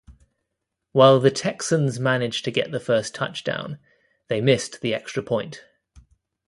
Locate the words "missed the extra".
4.41-5.21